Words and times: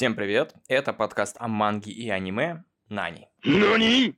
Всем 0.00 0.14
привет, 0.14 0.54
это 0.66 0.94
подкаст 0.94 1.36
о 1.38 1.46
манге 1.46 1.92
и 1.92 2.08
аниме 2.08 2.64
Нани. 2.88 3.28
Нани? 3.44 4.16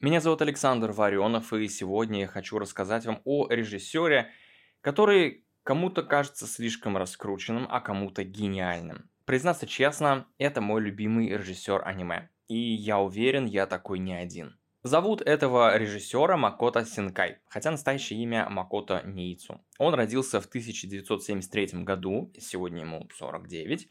Меня 0.00 0.20
зовут 0.20 0.42
Александр 0.42 0.92
Варионов, 0.92 1.50
и 1.54 1.66
сегодня 1.68 2.20
я 2.20 2.26
хочу 2.26 2.58
рассказать 2.58 3.06
вам 3.06 3.22
о 3.24 3.48
режиссере, 3.48 4.32
который 4.82 5.46
кому-то 5.62 6.02
кажется 6.02 6.46
слишком 6.46 6.98
раскрученным, 6.98 7.66
а 7.70 7.80
кому-то 7.80 8.22
гениальным. 8.22 9.08
Признаться 9.24 9.66
честно, 9.66 10.26
это 10.36 10.60
мой 10.60 10.82
любимый 10.82 11.30
режиссер 11.30 11.88
аниме. 11.88 12.28
И 12.48 12.58
я 12.58 12.98
уверен, 12.98 13.46
я 13.46 13.64
такой 13.66 13.98
не 13.98 14.12
один. 14.12 14.57
Зовут 14.84 15.22
этого 15.22 15.76
режиссера 15.76 16.36
Макото 16.36 16.84
Синкай, 16.84 17.38
хотя 17.48 17.72
настоящее 17.72 18.22
имя 18.22 18.48
Макото 18.48 19.02
Ниицу. 19.04 19.60
Он 19.76 19.92
родился 19.94 20.40
в 20.40 20.46
1973 20.46 21.82
году, 21.82 22.32
сегодня 22.38 22.82
ему 22.82 23.08
49, 23.12 23.88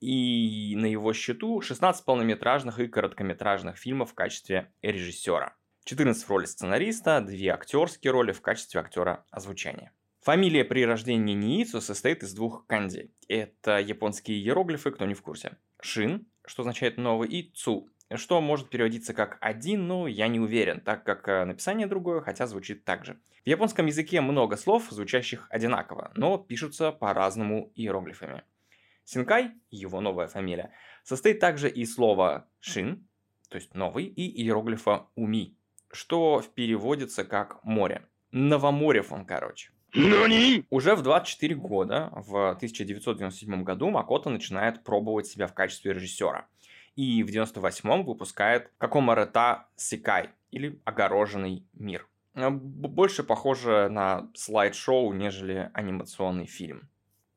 и 0.00 0.74
на 0.76 0.84
его 0.84 1.14
счету 1.14 1.62
16 1.62 2.04
полнометражных 2.04 2.78
и 2.80 2.86
короткометражных 2.86 3.78
фильмов 3.78 4.10
в 4.10 4.14
качестве 4.14 4.70
режиссера. 4.82 5.56
14 5.84 6.22
в 6.22 6.28
роли 6.28 6.44
сценариста, 6.44 7.22
2 7.22 7.54
актерские 7.54 8.10
роли 8.10 8.32
в 8.32 8.42
качестве 8.42 8.82
актера 8.82 9.24
озвучания. 9.30 9.92
Фамилия 10.20 10.66
при 10.66 10.84
рождении 10.84 11.34
Ниицу 11.34 11.80
состоит 11.80 12.22
из 12.22 12.34
двух 12.34 12.66
канзи. 12.66 13.10
Это 13.26 13.78
японские 13.78 14.36
иероглифы, 14.38 14.90
кто 14.90 15.06
не 15.06 15.14
в 15.14 15.22
курсе. 15.22 15.56
Шин, 15.80 16.26
что 16.44 16.62
означает 16.62 16.98
новый, 16.98 17.30
и 17.30 17.50
Цу, 17.52 17.88
что 18.14 18.40
может 18.40 18.70
переводиться 18.70 19.14
как 19.14 19.38
«один», 19.40 19.86
но 19.86 20.06
я 20.06 20.28
не 20.28 20.38
уверен, 20.38 20.80
так 20.80 21.04
как 21.04 21.28
э, 21.28 21.44
написание 21.44 21.86
другое, 21.86 22.20
хотя 22.20 22.46
звучит 22.46 22.84
так 22.84 23.04
же. 23.04 23.18
В 23.44 23.48
японском 23.48 23.86
языке 23.86 24.20
много 24.20 24.56
слов, 24.56 24.88
звучащих 24.90 25.46
одинаково, 25.50 26.12
но 26.14 26.38
пишутся 26.38 26.92
по-разному 26.92 27.72
иероглифами. 27.74 28.42
Синкай, 29.04 29.52
его 29.70 30.00
новая 30.00 30.28
фамилия, 30.28 30.72
состоит 31.02 31.40
также 31.40 31.68
из 31.68 31.94
слова 31.94 32.48
«шин», 32.60 33.06
то 33.48 33.56
есть 33.56 33.74
«новый», 33.74 34.04
и 34.04 34.42
иероглифа 34.42 35.06
«уми», 35.14 35.56
что 35.92 36.42
переводится 36.54 37.24
как 37.24 37.62
«море». 37.64 38.02
Новоморев 38.32 39.12
он, 39.12 39.24
короче. 39.24 39.70
Нани? 39.94 40.64
Уже 40.68 40.94
в 40.94 41.02
24 41.02 41.54
года, 41.54 42.10
в 42.12 42.50
1997 42.50 43.62
году, 43.62 43.88
Макото 43.90 44.28
начинает 44.28 44.84
пробовать 44.84 45.26
себя 45.26 45.46
в 45.46 45.54
качестве 45.54 45.94
режиссера. 45.94 46.48
И 46.96 47.22
в 47.22 47.28
98-м 47.28 48.04
выпускает 48.04 48.72
Какомарета 48.78 49.68
Сикай, 49.76 50.30
или 50.50 50.80
Огороженный 50.84 51.64
мир. 51.74 52.08
Э, 52.34 52.50
больше 52.50 53.22
похоже 53.22 53.88
на 53.90 54.28
слайд-шоу, 54.34 55.12
нежели 55.12 55.70
анимационный 55.74 56.46
фильм. 56.46 56.88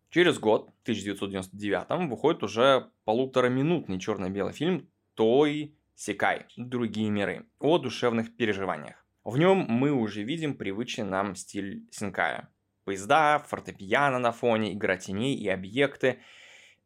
Через 0.09 0.39
год, 0.39 0.71
в 0.79 0.81
1999 0.83 2.09
выходит 2.09 2.41
уже 2.41 2.89
полутораминутный 3.05 3.99
черно-белый 3.99 4.53
фильм 4.53 4.87
Той 5.13 5.75
Сикай. 5.95 6.45
Другие 6.57 7.09
миры. 7.09 7.45
О 7.59 7.77
душевных 7.77 8.35
переживаниях. 8.35 9.05
В 9.23 9.37
нем 9.37 9.65
мы 9.67 9.91
уже 9.91 10.23
видим 10.23 10.55
привычный 10.55 11.03
нам 11.03 11.35
стиль 11.35 11.85
Синкая. 11.91 12.49
Поезда, 12.85 13.43
фортепиано 13.47 14.17
на 14.17 14.31
фоне, 14.31 14.73
игра 14.73 14.97
теней 14.97 15.35
и 15.35 15.47
объекты, 15.47 16.19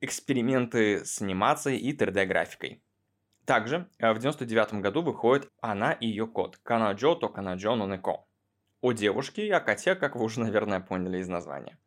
эксперименты 0.03 1.05
с 1.05 1.21
анимацией 1.21 1.79
и 1.79 1.95
3D-графикой. 1.95 2.83
Также 3.45 3.89
э, 3.99 4.11
в 4.13 4.17
1999 4.17 4.81
году 4.81 5.01
выходит 5.01 5.49
«Она 5.61 5.93
и 5.93 6.07
ее 6.07 6.27
кот» 6.27 6.57
Канаджо 6.57 7.15
то 7.15 7.29
Канаджо 7.29 7.75
Нонеко. 7.75 8.25
О 8.81 8.91
девушке 8.91 9.47
и 9.47 9.49
о 9.49 9.61
коте, 9.61 9.95
как 9.95 10.17
вы 10.17 10.25
уже, 10.25 10.41
наверное, 10.41 10.81
поняли 10.81 11.19
из 11.19 11.29
названия. 11.29 11.79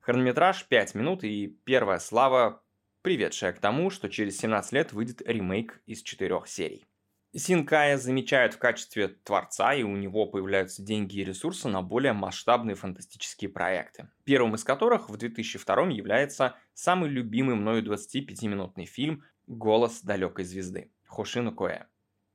Хронометраж 0.00 0.66
5 0.66 0.94
минут 0.96 1.22
и 1.22 1.46
первая 1.64 2.00
слава, 2.00 2.62
приведшая 3.02 3.52
к 3.52 3.60
тому, 3.60 3.90
что 3.90 4.08
через 4.08 4.38
17 4.38 4.72
лет 4.72 4.92
выйдет 4.92 5.22
ремейк 5.22 5.80
из 5.86 6.02
четырех 6.02 6.48
серий. 6.48 6.86
Синкая 7.32 7.96
замечают 7.96 8.54
в 8.54 8.58
качестве 8.58 9.06
творца, 9.06 9.72
и 9.72 9.84
у 9.84 9.94
него 9.94 10.26
появляются 10.26 10.82
деньги 10.82 11.20
и 11.20 11.24
ресурсы 11.24 11.68
на 11.68 11.80
более 11.80 12.12
масштабные 12.12 12.74
фантастические 12.74 13.50
проекты. 13.50 14.08
Первым 14.24 14.56
из 14.56 14.64
которых 14.64 15.08
в 15.08 15.16
2002 15.16 15.90
является 15.90 16.56
самый 16.74 17.08
любимый 17.08 17.54
мною 17.54 17.84
25-минутный 17.84 18.84
фильм 18.84 19.22
«Голос 19.46 20.02
далекой 20.02 20.44
звезды» 20.44 20.90
Хошину 21.06 21.54
Коэ, 21.54 21.86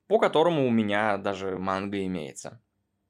по 0.08 0.18
которому 0.18 0.66
у 0.66 0.72
меня 0.72 1.18
даже 1.18 1.58
манга 1.58 2.06
имеется. 2.06 2.62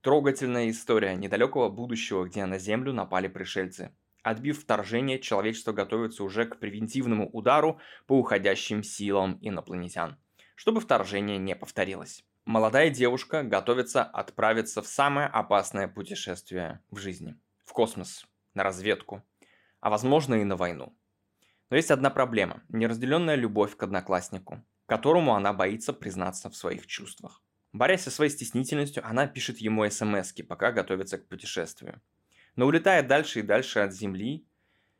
Трогательная 0.01 0.71
история 0.71 1.13
недалекого 1.13 1.69
будущего, 1.69 2.25
где 2.25 2.47
на 2.47 2.57
Землю 2.57 2.93
напали 2.93 3.27
пришельцы. 3.27 3.95
Отбив 4.23 4.59
вторжение, 4.59 5.19
человечество 5.19 5.71
готовится 5.71 6.23
уже 6.23 6.45
к 6.45 6.57
превентивному 6.57 7.29
удару 7.29 7.79
по 8.07 8.17
уходящим 8.17 8.81
силам 8.81 9.37
инопланетян 9.41 10.17
чтобы 10.55 10.81
вторжение 10.81 11.37
не 11.37 11.55
повторилось. 11.55 12.23
Молодая 12.45 12.89
девушка 12.89 13.43
готовится 13.43 14.03
отправиться 14.03 14.81
в 14.81 14.87
самое 14.87 15.27
опасное 15.27 15.87
путешествие 15.87 16.81
в 16.91 16.97
жизни. 16.97 17.35
В 17.63 17.73
космос, 17.73 18.25
на 18.53 18.63
разведку, 18.63 19.23
а 19.79 19.89
возможно 19.89 20.35
и 20.35 20.43
на 20.43 20.55
войну. 20.55 20.95
Но 21.69 21.77
есть 21.77 21.91
одна 21.91 22.09
проблема– 22.09 22.63
неразделенная 22.69 23.35
любовь 23.35 23.75
к 23.75 23.83
однокласснику, 23.83 24.63
которому 24.85 25.33
она 25.33 25.53
боится 25.53 25.93
признаться 25.93 26.49
в 26.49 26.55
своих 26.55 26.85
чувствах. 26.85 27.41
Борясь 27.73 28.03
со 28.03 28.11
своей 28.11 28.31
стеснительностью, 28.31 29.05
она 29.05 29.27
пишет 29.27 29.57
ему 29.57 29.89
смс 29.89 30.31
пока 30.47 30.71
готовится 30.71 31.17
к 31.17 31.27
путешествию. 31.27 32.01
Но 32.55 32.67
улетая 32.67 33.03
дальше 33.03 33.39
и 33.39 33.43
дальше 33.43 33.79
от 33.79 33.93
Земли, 33.93 34.45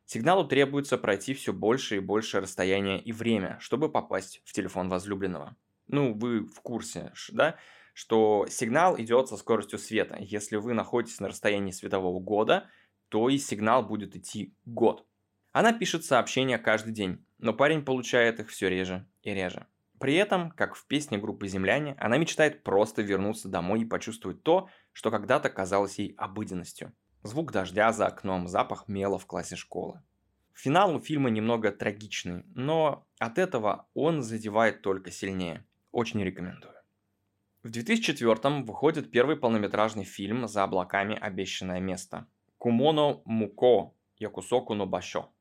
Сигналу 0.06 0.46
требуется 0.46 0.98
пройти 0.98 1.34
все 1.34 1.52
больше 1.52 1.96
и 1.96 2.00
больше 2.00 2.40
расстояние 2.40 3.00
и 3.00 3.10
время, 3.10 3.58
чтобы 3.58 3.90
попасть 3.90 4.40
в 4.44 4.52
телефон 4.52 4.88
возлюбленного. 4.88 5.56
Ну, 5.88 6.14
вы 6.14 6.46
в 6.46 6.60
курсе, 6.60 7.12
да? 7.32 7.56
Что 7.92 8.46
сигнал 8.48 9.00
идет 9.00 9.28
со 9.28 9.36
скоростью 9.36 9.80
света. 9.80 10.16
Если 10.20 10.56
вы 10.56 10.74
находитесь 10.74 11.18
на 11.18 11.28
расстоянии 11.28 11.72
светового 11.72 12.20
года, 12.20 12.68
то 13.08 13.28
и 13.28 13.36
сигнал 13.36 13.84
будет 13.84 14.14
идти 14.14 14.54
год. 14.64 15.04
Она 15.50 15.72
пишет 15.72 16.04
сообщения 16.04 16.58
каждый 16.58 16.92
день, 16.92 17.26
но 17.38 17.52
парень 17.52 17.84
получает 17.84 18.38
их 18.38 18.50
все 18.50 18.68
реже 18.68 19.08
и 19.22 19.34
реже. 19.34 19.66
При 19.98 20.14
этом, 20.14 20.52
как 20.52 20.76
в 20.76 20.86
песне 20.86 21.18
группы 21.18 21.48
«Земляне», 21.48 21.96
она 21.98 22.16
мечтает 22.16 22.62
просто 22.62 23.02
вернуться 23.02 23.48
домой 23.48 23.80
и 23.80 23.86
почувствовать 23.86 24.42
то, 24.44 24.68
что 24.92 25.10
когда-то 25.10 25.50
казалось 25.50 25.98
ей 25.98 26.14
обыденностью– 26.16 26.92
Звук 27.26 27.50
дождя 27.50 27.92
за 27.92 28.06
окном, 28.06 28.46
запах 28.46 28.86
мела 28.86 29.18
в 29.18 29.26
классе 29.26 29.56
школы. 29.56 30.00
Финал 30.52 30.94
у 30.94 31.00
фильма 31.00 31.28
немного 31.28 31.72
трагичный, 31.72 32.44
но 32.54 33.04
от 33.18 33.38
этого 33.38 33.88
он 33.94 34.22
задевает 34.22 34.80
только 34.80 35.10
сильнее. 35.10 35.66
Очень 35.90 36.22
рекомендую. 36.22 36.74
В 37.64 37.70
2004 37.70 38.62
выходит 38.62 39.10
первый 39.10 39.36
полнометражный 39.36 40.04
фильм 40.04 40.46
«За 40.46 40.62
облаками 40.62 41.18
обещанное 41.18 41.80
место» 41.80 42.28
Кумоно 42.58 43.22
Муко 43.24 43.92
Якусоку 44.18 44.74
но 44.74 44.86
Башо. 44.86 45.32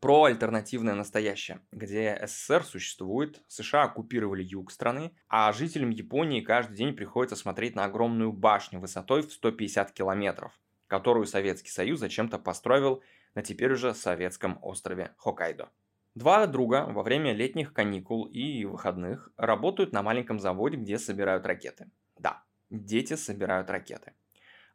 Про 0.00 0.24
альтернативное 0.24 0.94
настоящее, 0.94 1.62
где 1.72 2.22
СССР 2.26 2.64
существует, 2.64 3.42
США 3.48 3.84
оккупировали 3.84 4.42
юг 4.42 4.70
страны, 4.70 5.16
а 5.28 5.50
жителям 5.52 5.88
Японии 5.88 6.42
каждый 6.42 6.76
день 6.76 6.92
приходится 6.92 7.36
смотреть 7.36 7.74
на 7.74 7.86
огромную 7.86 8.30
башню 8.30 8.78
высотой 8.78 9.22
в 9.22 9.32
150 9.32 9.92
километров, 9.92 10.52
которую 10.86 11.26
Советский 11.26 11.70
Союз 11.70 12.00
зачем-то 12.00 12.38
построил 12.38 13.02
на 13.34 13.42
теперь 13.42 13.72
уже 13.72 13.94
советском 13.94 14.58
острове 14.62 15.14
Хоккайдо. 15.18 15.70
Два 16.14 16.46
друга 16.46 16.86
во 16.88 17.02
время 17.02 17.32
летних 17.32 17.72
каникул 17.72 18.26
и 18.26 18.64
выходных 18.64 19.30
работают 19.36 19.92
на 19.92 20.02
маленьком 20.02 20.38
заводе, 20.38 20.76
где 20.76 20.98
собирают 20.98 21.44
ракеты. 21.44 21.90
Да, 22.16 22.44
дети 22.70 23.14
собирают 23.14 23.68
ракеты. 23.68 24.12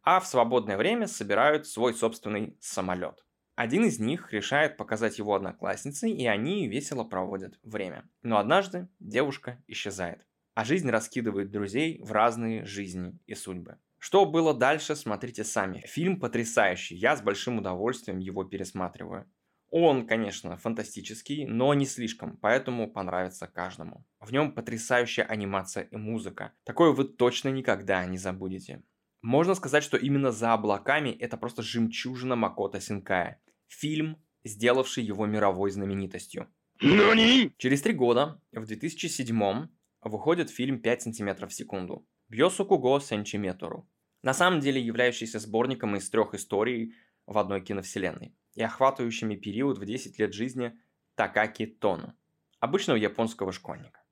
А 0.01 0.19
в 0.19 0.27
свободное 0.27 0.75
время 0.75 1.07
собирают 1.07 1.65
свой 1.65 1.93
собственный 1.93 2.57
самолет. 2.59 3.23
Один 3.55 3.85
из 3.85 3.99
них 3.99 4.31
решает 4.31 4.77
показать 4.77 5.17
его 5.17 5.35
однокласснице, 5.35 6.09
и 6.09 6.25
они 6.25 6.67
весело 6.67 7.03
проводят 7.03 7.59
время. 7.63 8.09
Но 8.21 8.37
однажды 8.37 8.87
девушка 8.99 9.61
исчезает, 9.67 10.25
а 10.55 10.63
жизнь 10.65 10.89
раскидывает 10.89 11.51
друзей 11.51 12.01
в 12.03 12.11
разные 12.11 12.65
жизни 12.65 13.17
и 13.27 13.35
судьбы. 13.35 13.77
Что 13.99 14.25
было 14.25 14.53
дальше, 14.53 14.95
смотрите 14.95 15.43
сами. 15.43 15.83
Фильм 15.85 16.19
потрясающий, 16.19 16.95
я 16.95 17.15
с 17.15 17.21
большим 17.21 17.57
удовольствием 17.59 18.19
его 18.19 18.45
пересматриваю. 18.45 19.29
Он, 19.71 20.07
конечно, 20.07 20.57
фантастический, 20.57 21.45
но 21.45 21.73
не 21.73 21.85
слишком, 21.85 22.37
поэтому 22.37 22.91
понравится 22.91 23.45
каждому. 23.45 24.05
В 24.19 24.31
нем 24.31 24.53
потрясающая 24.53 25.25
анимация 25.25 25.83
и 25.83 25.95
музыка. 25.95 26.53
Такое 26.63 26.91
вы 26.91 27.03
точно 27.03 27.49
никогда 27.49 28.03
не 28.05 28.17
забудете. 28.17 28.81
Можно 29.21 29.53
сказать, 29.53 29.83
что 29.83 29.97
именно 29.97 30.31
«За 30.31 30.53
облаками» 30.53 31.09
это 31.09 31.37
просто 31.37 31.61
жемчужина 31.61 32.35
Макота 32.35 32.79
Синкая. 32.79 33.41
Фильм, 33.67 34.17
сделавший 34.43 35.03
его 35.03 35.25
мировой 35.25 35.71
знаменитостью. 35.71 36.47
Нани? 36.81 37.53
Через 37.57 37.81
три 37.81 37.93
года, 37.93 38.41
в 38.53 38.65
2007 38.65 39.67
выходит 40.01 40.49
фильм 40.49 40.81
«5 40.81 40.99
сантиметров 41.01 41.51
в 41.51 41.53
секунду». 41.53 42.07
Бьёсукуго 42.29 42.99
Сенчиметору. 42.99 43.89
на 44.21 44.33
самом 44.33 44.59
деле 44.59 44.79
являющийся 44.79 45.39
сборником 45.39 45.95
из 45.95 46.09
трех 46.11 46.35
историй 46.35 46.93
в 47.25 47.37
одной 47.39 47.61
киновселенной 47.61 48.35
и 48.53 48.61
охватывающими 48.61 49.35
период 49.35 49.79
в 49.79 49.85
10 49.85 50.19
лет 50.19 50.33
жизни 50.33 50.79
Такаки 51.15 51.65
Тону, 51.65 52.13
обычного 52.59 52.97
японского 52.97 53.51
школьника. 53.51 54.03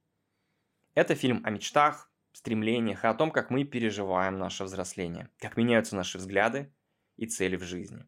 Это 0.96 1.14
фильм 1.14 1.42
о 1.46 1.52
мечтах, 1.52 2.12
стремлениях 2.32 3.04
и 3.04 3.08
о 3.08 3.14
том, 3.14 3.30
как 3.30 3.52
мы 3.52 3.66
переживаем 3.66 4.40
наше 4.40 4.64
взросление, 4.64 5.30
как 5.38 5.56
меняются 5.56 5.96
наши 5.96 6.18
взгляды 6.18 6.74
и 7.18 7.28
цели 7.28 7.56
в 7.56 7.64
жизни. 7.64 8.04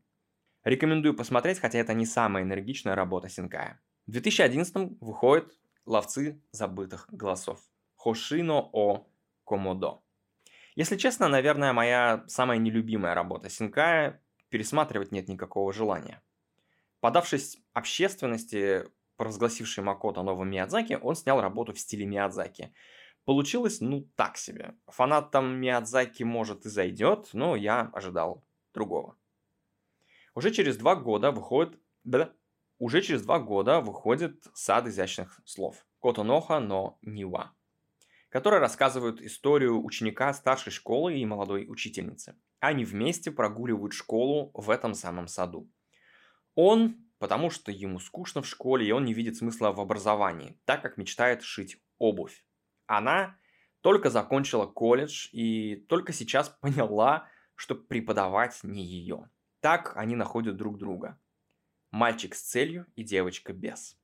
Рекомендую 0.63 1.15
посмотреть, 1.15 1.59
хотя 1.59 1.77
это 1.77 1.93
не 1.93 2.07
самая 2.07 2.43
энергичная 2.43 2.95
работа 2.95 3.29
Синкая. 3.29 3.79
В 4.07 4.11
2011 4.11 4.97
выходит 5.01 5.55
«Ловцы 5.85 6.41
забытых 6.51 7.05
голосов» 7.11 7.61
Хошино 7.95 8.69
О 8.73 9.07
Комодо. 9.49 10.03
Если 10.75 10.95
честно, 10.95 11.27
наверное, 11.27 11.73
моя 11.73 12.23
самая 12.27 12.59
нелюбимая 12.59 13.15
работа 13.15 13.49
Синкая, 13.49 14.21
пересматривать 14.49 15.11
нет 15.11 15.27
никакого 15.27 15.73
желания. 15.73 16.21
Подавшись 16.99 17.57
общественности, 17.73 18.85
провозгласившей 19.17 19.83
Макото 19.83 20.21
новым 20.21 20.51
Миядзаки, 20.51 20.99
он 21.01 21.15
снял 21.15 21.41
работу 21.41 21.73
в 21.73 21.79
стиле 21.79 22.05
Миядзаки. 22.05 22.71
Получилось, 23.25 23.81
ну, 23.81 24.07
так 24.15 24.37
себе. 24.37 24.75
Фанатам 24.85 25.59
Миядзаки, 25.59 26.21
может, 26.21 26.67
и 26.67 26.69
зайдет, 26.69 27.29
но 27.33 27.55
я 27.55 27.89
ожидал 27.93 28.43
другого. 28.75 29.17
Уже 30.35 30.51
через 30.51 30.77
два 30.77 30.95
года 30.95 31.31
выходит... 31.31 31.79
Да, 32.03 32.31
уже 32.77 33.01
через 33.01 33.23
два 33.23 33.39
года 33.39 33.81
выходит 33.81 34.45
«Сад 34.53 34.85
изящных 34.85 35.41
слов» 35.43 35.85
Котоноха 35.99 36.59
но 36.59 36.97
Нива, 37.01 37.51
который 38.29 38.59
рассказывает 38.59 39.21
историю 39.21 39.83
ученика 39.83 40.33
старшей 40.33 40.71
школы 40.71 41.17
и 41.17 41.25
молодой 41.25 41.65
учительницы. 41.67 42.35
Они 42.59 42.85
вместе 42.85 43.31
прогуливают 43.31 43.93
школу 43.93 44.51
в 44.53 44.69
этом 44.69 44.93
самом 44.93 45.27
саду. 45.27 45.69
Он, 46.55 46.97
потому 47.17 47.49
что 47.49 47.71
ему 47.71 47.99
скучно 47.99 48.41
в 48.41 48.47
школе, 48.47 48.87
и 48.87 48.91
он 48.91 49.05
не 49.05 49.13
видит 49.13 49.37
смысла 49.37 49.71
в 49.71 49.79
образовании, 49.79 50.59
так 50.65 50.81
как 50.81 50.97
мечтает 50.97 51.41
шить 51.41 51.81
обувь. 51.97 52.45
Она 52.85 53.37
только 53.81 54.09
закончила 54.09 54.67
колледж 54.67 55.29
и 55.31 55.75
только 55.87 56.13
сейчас 56.13 56.49
поняла, 56.61 57.27
что 57.55 57.75
преподавать 57.75 58.59
не 58.63 58.85
ее. 58.85 59.29
Так 59.59 59.97
они 59.97 60.15
находят 60.15 60.55
друг 60.55 60.77
друга. 60.77 61.19
Мальчик 61.91 62.35
с 62.35 62.41
целью 62.41 62.85
и 62.95 63.03
девочка 63.03 63.51
без. 63.51 63.98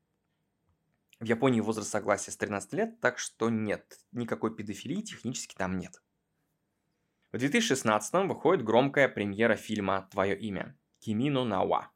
В 1.26 1.28
Японии 1.28 1.60
возраст 1.60 1.90
согласия 1.90 2.30
с 2.30 2.38
13 2.38 2.74
лет, 2.74 3.02
так 3.02 3.18
что 3.18 3.50
нет, 3.50 3.98
никакой 4.12 4.56
педофилии 4.56 5.02
технически 5.02 5.56
там 5.56 5.80
нет. 5.80 6.04
В 7.32 7.40
2016 7.40 8.14
выходит 8.28 8.64
громкая 8.64 9.10
премьера 9.10 9.56
фильма 9.56 10.08
«Твое 10.12 10.38
имя» 10.38 10.78
Кимино 11.00 11.44
Науа. 11.44 11.90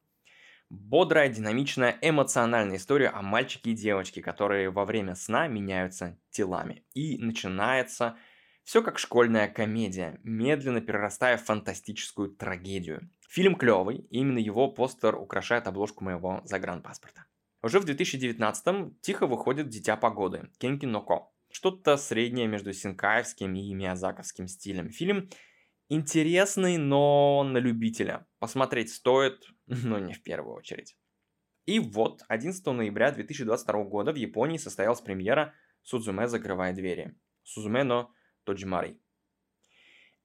Бодрая, 0.72 1.30
динамичная, 1.30 2.00
эмоциональная 2.02 2.78
история 2.78 3.10
о 3.10 3.22
мальчике 3.22 3.70
и 3.70 3.76
девочке, 3.76 4.24
которые 4.24 4.72
во 4.72 4.84
время 4.84 5.14
сна 5.14 5.48
меняются 5.48 6.18
телами. 6.32 6.84
И 6.96 7.20
начинается 7.20 8.18
все 8.64 8.82
как 8.82 8.98
школьная 8.98 9.48
комедия, 9.48 10.20
медленно 10.24 10.82
перерастая 10.82 11.38
в 11.38 11.46
фантастическую 11.46 12.32
трагедию. 12.32 13.12
Фильм 13.30 13.54
клевый, 13.58 14.08
именно 14.10 14.40
его 14.40 14.72
постер 14.72 15.16
украшает 15.16 15.68
обложку 15.68 16.04
моего 16.04 16.42
загранпаспорта. 16.46 17.29
Уже 17.62 17.80
в 17.80 17.86
2019-м 17.86 18.96
тихо 19.02 19.28
выходит 19.28 19.68
«Дитя 19.68 19.98
погоды» 19.98 20.50
Кенки 20.60 20.86
Ноко. 20.86 21.30
Что-то 21.52 21.98
среднее 21.98 22.48
между 22.48 22.72
синкаевским 22.72 23.54
и 23.54 23.74
миязаковским 23.74 24.48
стилем. 24.48 24.90
Фильм 24.90 25.30
интересный, 25.90 26.78
но 26.78 27.44
на 27.44 27.58
любителя. 27.58 28.28
Посмотреть 28.40 28.94
стоит, 28.94 29.44
но 29.68 30.00
не 30.00 30.14
в 30.14 30.24
первую 30.24 30.56
очередь. 30.56 30.96
И 31.66 31.80
вот, 31.80 32.24
11 32.30 32.66
ноября 32.68 33.12
2022 33.12 33.84
года 33.84 34.14
в 34.14 34.16
Японии 34.16 34.58
состоялась 34.58 35.02
премьера 35.02 35.54
«Судзуме 35.84 36.28
закрывая 36.28 36.74
двери». 36.74 37.16
Сузуме 37.44 37.84
но 37.84 38.14
Тоджимари. 38.46 39.02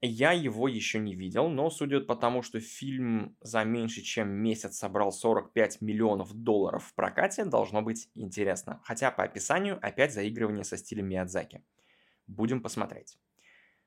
Я 0.05 0.31
его 0.31 0.67
еще 0.67 0.99
не 0.99 1.15
видел, 1.15 1.49
но 1.49 1.69
судя 1.69 1.99
по 2.01 2.15
тому, 2.15 2.41
что 2.41 2.59
фильм 2.59 3.37
за 3.41 3.63
меньше 3.63 4.01
чем 4.01 4.29
месяц 4.29 4.77
собрал 4.77 5.11
45 5.11 5.81
миллионов 5.81 6.33
долларов 6.33 6.85
в 6.85 6.93
прокате, 6.95 7.45
должно 7.45 7.81
быть 7.81 8.09
интересно. 8.15 8.81
Хотя 8.83 9.11
по 9.11 9.23
описанию 9.23 9.79
опять 9.81 10.13
заигрывание 10.13 10.63
со 10.63 10.77
стилем 10.77 11.07
Миядзаки. 11.07 11.63
Будем 12.27 12.61
посмотреть. 12.61 13.17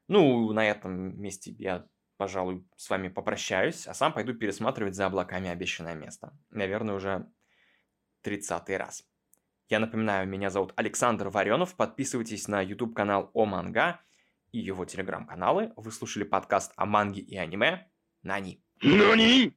Ну, 0.07 0.53
на 0.53 0.69
этом 0.69 1.21
месте 1.21 1.53
я, 1.59 1.87
пожалуй, 2.17 2.67
с 2.77 2.89
вами 2.89 3.09
попрощаюсь, 3.09 3.87
а 3.87 3.95
сам 3.95 4.13
пойду 4.13 4.35
пересматривать 4.35 4.95
за 4.95 5.07
облаками 5.07 5.51
обещанное 5.51 5.95
место. 5.95 6.33
Наверное, 6.51 6.95
уже 6.95 7.31
30 8.23 8.71
раз. 8.71 9.05
Я 9.69 9.81
напоминаю, 9.81 10.27
меня 10.27 10.49
зовут 10.49 10.73
Александр 10.77 11.29
Варенов. 11.29 11.77
Подписывайтесь 11.77 12.49
на 12.49 12.63
YouTube 12.63 12.95
канал 12.95 13.31
О 13.35 13.45
Манга 13.45 14.01
и 14.53 14.59
его 14.59 14.85
телеграм-каналы. 14.85 15.73
Вы 15.77 15.93
слушали 15.93 16.25
подкаст 16.25 16.73
о 16.77 16.87
манге 16.87 17.21
и 17.21 17.37
аниме. 17.37 17.87
Нани. 18.23 18.63
NANI? 18.83 19.55